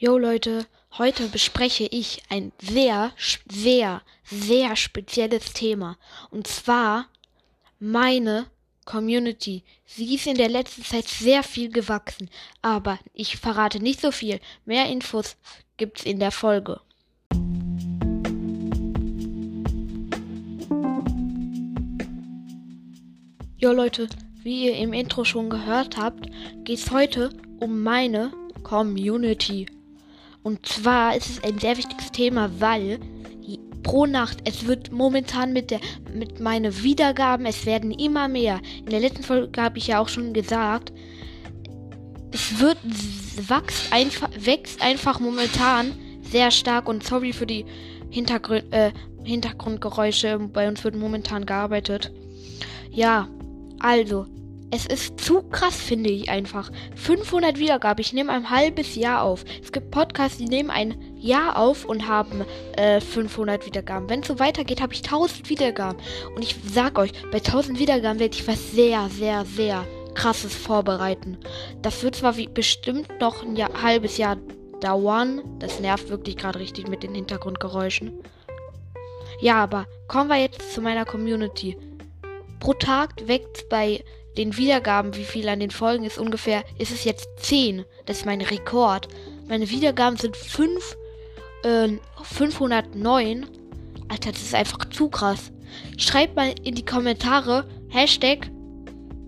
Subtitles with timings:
[0.00, 0.64] Jo Leute,
[0.96, 3.10] heute bespreche ich ein sehr,
[3.50, 5.98] sehr, sehr spezielles Thema.
[6.30, 7.08] Und zwar
[7.80, 8.46] meine
[8.84, 9.64] Community.
[9.86, 12.30] Sie ist in der letzten Zeit sehr viel gewachsen.
[12.62, 14.38] Aber ich verrate nicht so viel.
[14.64, 15.36] Mehr Infos
[15.78, 16.80] gibt's in der Folge.
[23.56, 24.08] Jo Leute,
[24.44, 26.28] wie ihr im Intro schon gehört habt,
[26.62, 28.30] geht's heute um meine
[28.62, 29.66] Community.
[30.42, 32.98] Und zwar ist es ein sehr wichtiges Thema, weil
[33.82, 35.80] pro Nacht, es wird momentan mit der
[36.12, 38.60] mit meinen Wiedergaben, es werden immer mehr.
[38.80, 40.92] In der letzten Folge habe ich ja auch schon gesagt,
[42.32, 42.78] es wird
[43.48, 47.64] wächst einfach wächst einfach momentan sehr stark und sorry für die
[48.10, 48.92] Hintergrund, äh,
[49.24, 50.38] Hintergrundgeräusche.
[50.52, 52.12] Bei uns wird momentan gearbeitet.
[52.90, 53.28] Ja,
[53.78, 54.26] also
[54.70, 56.70] es ist zu krass, finde ich einfach.
[56.96, 58.00] 500 Wiedergaben.
[58.00, 59.44] Ich nehme ein halbes Jahr auf.
[59.62, 62.44] Es gibt Podcasts, die nehmen ein Jahr auf und haben
[62.76, 64.10] äh, 500 Wiedergaben.
[64.10, 65.98] Wenn es so weitergeht, habe ich 1000 Wiedergaben.
[66.34, 71.38] Und ich sag euch, bei 1000 Wiedergaben werde ich was sehr, sehr, sehr krasses vorbereiten.
[71.80, 74.36] Das wird zwar wie bestimmt noch ein Jahr, halbes Jahr
[74.80, 75.42] dauern.
[75.60, 78.12] Das nervt wirklich gerade richtig mit den Hintergrundgeräuschen.
[79.40, 81.76] Ja, aber kommen wir jetzt zu meiner Community.
[82.60, 84.04] Pro Tag weckt bei
[84.36, 87.84] den Wiedergaben, wie viel an den Folgen ist ungefähr, ist es jetzt 10.
[88.06, 89.08] Das ist mein Rekord.
[89.48, 90.96] Meine Wiedergaben sind 5,
[91.64, 91.88] äh,
[92.22, 93.46] 509.
[94.08, 95.52] Alter, das ist einfach zu krass.
[95.96, 98.50] Schreibt mal in die Kommentare Hashtag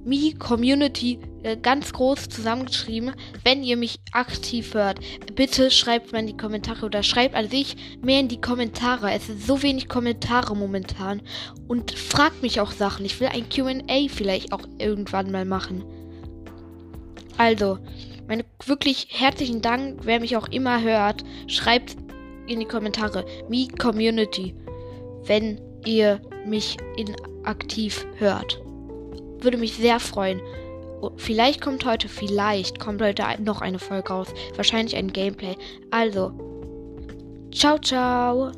[0.05, 3.13] MeCommunity äh, ganz groß zusammengeschrieben,
[3.45, 5.01] wenn ihr mich aktiv hört.
[5.35, 9.13] Bitte schreibt mal in die Kommentare oder schreibt an sich mehr in die Kommentare.
[9.13, 11.23] Es sind so wenig Kommentare momentan.
[11.69, 13.05] Und fragt mich auch Sachen.
[13.05, 15.85] Ich will ein QA vielleicht auch irgendwann mal machen.
[17.37, 17.79] Also,
[18.29, 21.25] meine wirklich herzlichen Dank, wer mich auch immer hört.
[21.47, 21.97] Schreibt
[22.47, 24.55] in die Kommentare Me Community,
[25.25, 27.15] wenn ihr mich in
[27.45, 28.61] aktiv hört.
[29.41, 30.41] Würde mich sehr freuen.
[31.17, 34.29] Vielleicht kommt heute, vielleicht kommt heute noch eine Folge raus.
[34.57, 35.57] Wahrscheinlich ein Gameplay.
[35.91, 36.33] Also,
[37.53, 38.53] ciao, ciao.